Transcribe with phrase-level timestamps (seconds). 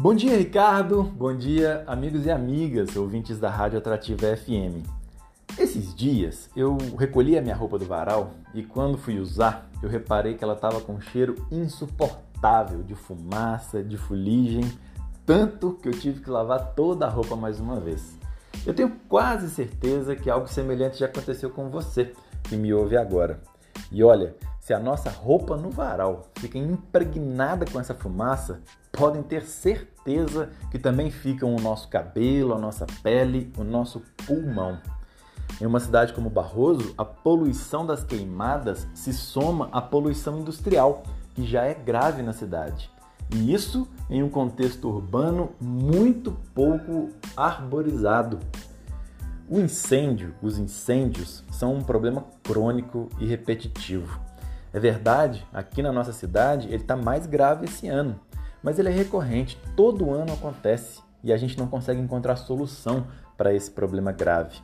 [0.00, 1.02] Bom dia, Ricardo.
[1.02, 4.88] Bom dia, amigos e amigas, ouvintes da Rádio Atrativa FM.
[5.58, 10.38] Esses dias eu recolhi a minha roupa do varal e quando fui usar, eu reparei
[10.38, 14.64] que ela estava com um cheiro insuportável de fumaça, de fuligem,
[15.26, 18.18] tanto que eu tive que lavar toda a roupa mais uma vez.
[18.64, 22.14] Eu tenho quase certeza que algo semelhante já aconteceu com você
[22.44, 23.38] que me ouve agora.
[23.92, 24.34] E olha,
[24.70, 28.60] se a nossa roupa no varal fica impregnada com essa fumaça,
[28.92, 34.78] podem ter certeza que também ficam o nosso cabelo, a nossa pele, o nosso pulmão.
[35.60, 41.02] Em uma cidade como Barroso, a poluição das queimadas se soma à poluição industrial,
[41.34, 42.88] que já é grave na cidade.
[43.34, 48.38] E isso em um contexto urbano muito pouco arborizado.
[49.48, 54.29] O incêndio, os incêndios, são um problema crônico e repetitivo.
[54.72, 58.20] É verdade, aqui na nossa cidade ele está mais grave esse ano,
[58.62, 63.52] mas ele é recorrente, todo ano acontece e a gente não consegue encontrar solução para
[63.52, 64.58] esse problema grave.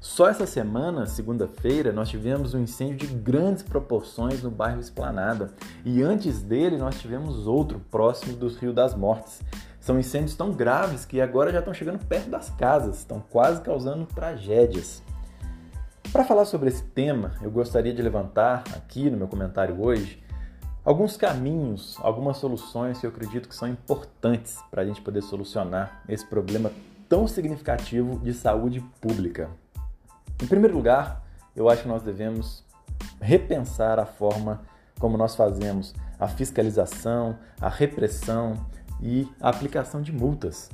[0.00, 5.52] Só essa semana, segunda-feira, nós tivemos um incêndio de grandes proporções no bairro Esplanada
[5.84, 9.42] e antes dele nós tivemos outro próximo do Rio das Mortes.
[9.78, 14.06] São incêndios tão graves que agora já estão chegando perto das casas, estão quase causando
[14.06, 15.02] tragédias.
[16.12, 20.20] Para falar sobre esse tema, eu gostaria de levantar aqui no meu comentário hoje
[20.84, 26.02] alguns caminhos, algumas soluções que eu acredito que são importantes para a gente poder solucionar
[26.08, 26.72] esse problema
[27.08, 29.50] tão significativo de saúde pública.
[30.42, 32.64] Em primeiro lugar, eu acho que nós devemos
[33.20, 34.62] repensar a forma
[34.98, 38.66] como nós fazemos a fiscalização, a repressão
[39.00, 40.70] e a aplicação de multas.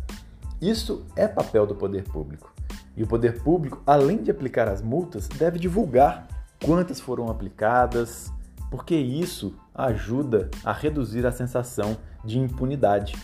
[0.62, 2.55] Isso é papel do poder público.
[2.96, 6.26] E o poder público, além de aplicar as multas, deve divulgar
[6.64, 8.32] quantas foram aplicadas,
[8.70, 13.14] porque isso ajuda a reduzir a sensação de impunidade,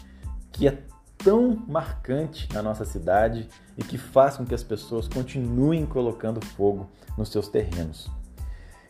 [0.53, 0.79] que é
[1.17, 3.49] tão marcante na nossa cidade
[3.79, 8.11] e que faz com que as pessoas continuem colocando fogo nos seus terrenos.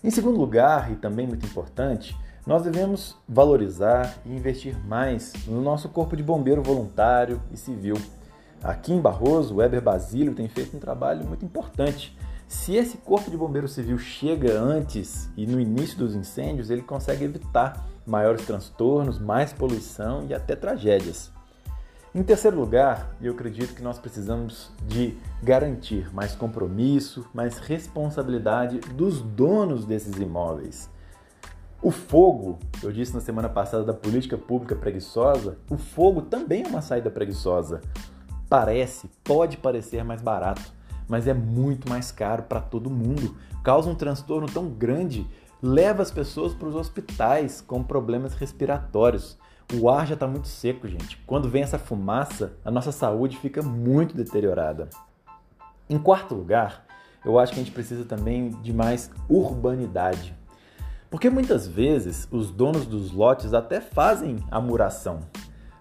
[0.02, 5.88] Em segundo lugar, e também muito importante, nós devemos valorizar e investir mais no nosso
[5.88, 7.96] corpo de bombeiro voluntário e civil
[8.62, 12.16] Aqui em Barroso, Weber Basílio tem feito um trabalho muito importante.
[12.46, 17.24] Se esse corpo de bombeiro civil chega antes e no início dos incêndios, ele consegue
[17.24, 21.32] evitar maiores transtornos, mais poluição e até tragédias.
[22.14, 29.22] Em terceiro lugar, eu acredito que nós precisamos de garantir mais compromisso, mais responsabilidade dos
[29.22, 30.90] donos desses imóveis.
[31.82, 36.68] O fogo, eu disse na semana passada da política pública preguiçosa, o fogo também é
[36.68, 37.80] uma saída preguiçosa.
[38.52, 40.74] Parece, pode parecer mais barato,
[41.08, 43.34] mas é muito mais caro para todo mundo.
[43.64, 45.26] Causa um transtorno tão grande,
[45.62, 49.38] leva as pessoas para os hospitais com problemas respiratórios.
[49.72, 51.16] O ar já está muito seco, gente.
[51.26, 54.90] Quando vem essa fumaça, a nossa saúde fica muito deteriorada.
[55.88, 56.84] Em quarto lugar,
[57.24, 60.36] eu acho que a gente precisa também de mais urbanidade.
[61.08, 65.20] Porque muitas vezes os donos dos lotes até fazem a muração,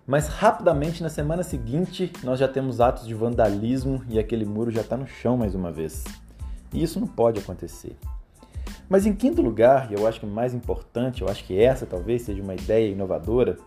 [0.05, 4.81] mas rapidamente na semana seguinte nós já temos atos de vandalismo e aquele muro já
[4.81, 6.03] está no chão mais uma vez.
[6.73, 7.95] E isso não pode acontecer.
[8.89, 12.23] Mas em quinto lugar, e eu acho que mais importante, eu acho que essa talvez
[12.23, 13.57] seja uma ideia inovadora,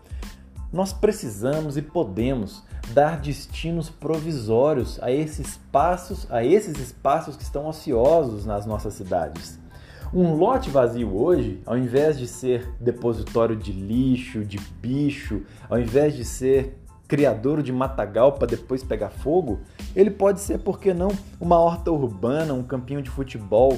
[0.71, 2.63] nós precisamos e podemos
[2.93, 9.59] dar destinos provisórios a esses espaços, a esses espaços que estão ociosos nas nossas cidades.
[10.13, 16.15] Um lote vazio hoje, ao invés de ser depositório de lixo, de bicho, ao invés
[16.15, 16.77] de ser
[17.07, 19.59] criador de matagal para depois pegar fogo,
[19.95, 23.77] ele pode ser, por que não, uma horta urbana, um campinho de futebol,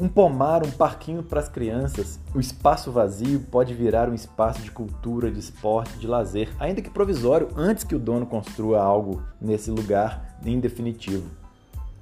[0.00, 2.20] um pomar, um parquinho para as crianças.
[2.34, 6.90] O espaço vazio pode virar um espaço de cultura, de esporte, de lazer, ainda que
[6.90, 11.28] provisório, antes que o dono construa algo nesse lugar em definitivo.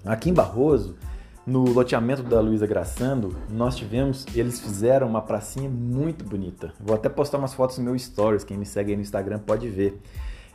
[0.04, 0.96] Aqui em Barroso,
[1.46, 6.72] no loteamento da Luiza Graçando, nós tivemos, eles fizeram uma pracinha muito bonita.
[6.80, 9.68] Vou até postar umas fotos no meu stories, quem me segue aí no Instagram pode
[9.68, 10.02] ver.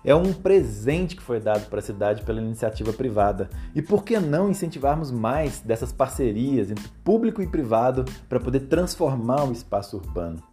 [0.04, 3.50] É um presente que foi dado para a cidade pela iniciativa privada.
[3.74, 9.46] E por que não incentivarmos mais dessas parcerias entre público e privado para poder transformar
[9.46, 10.51] o espaço urbano?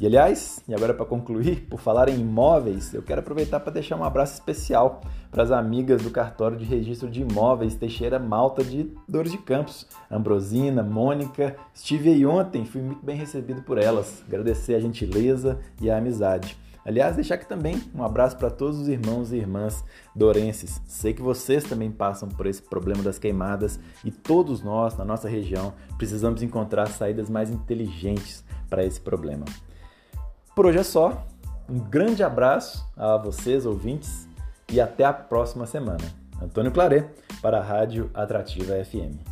[0.00, 3.96] E aliás, e agora para concluir, por falar em imóveis, eu quero aproveitar para deixar
[3.96, 8.90] um abraço especial para as amigas do cartório de registro de imóveis Teixeira Malta de
[9.06, 11.54] Dores de Campos, Ambrosina, Mônica.
[11.74, 14.24] Estive aí ontem, fui muito bem recebido por elas.
[14.26, 16.56] Agradecer a gentileza e a amizade.
[16.82, 19.84] Aliás, deixar aqui também um abraço para todos os irmãos e irmãs
[20.16, 20.80] dorenses.
[20.86, 25.28] Sei que vocês também passam por esse problema das queimadas e todos nós, na nossa
[25.28, 29.44] região, precisamos encontrar saídas mais inteligentes para esse problema.
[30.54, 31.26] Por hoje é só.
[31.68, 34.28] Um grande abraço a vocês, ouvintes,
[34.70, 36.04] e até a próxima semana.
[36.42, 37.08] Antônio Claret,
[37.40, 39.29] para a Rádio Atrativa FM.